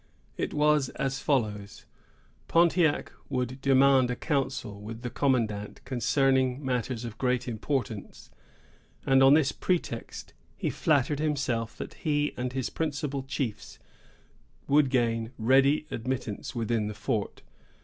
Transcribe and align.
It 0.35 0.51
was 0.51 0.89
as 0.97 1.19
follows: 1.19 1.85
Pontiac 2.47 3.11
would 3.29 3.61
demand 3.61 4.09
a 4.09 4.15
council 4.15 4.81
with 4.81 5.03
the 5.03 5.11
commandant 5.11 5.85
concerning 5.85 6.65
matters 6.65 7.05
of 7.05 7.19
great 7.19 7.47
importance; 7.47 8.31
and 9.05 9.21
on 9.21 9.35
this 9.35 9.51
pretext 9.51 10.33
he 10.57 10.71
flattered 10.71 11.19
himself 11.19 11.77
that 11.77 11.93
he 11.93 12.33
and 12.35 12.51
his 12.51 12.71
principal 12.71 13.21
chiefs 13.21 13.77
would 14.67 14.89
gain 14.89 15.33
ready 15.37 15.85
admittance 15.91 16.55
within 16.55 16.87
the 16.87 16.95
fort. 16.95 17.43